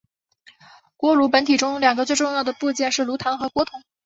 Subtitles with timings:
[0.97, 3.83] 锅炉本体中两个最主要的部件是炉膛和锅筒。